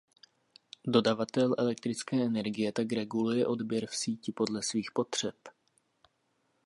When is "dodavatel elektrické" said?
0.93-2.21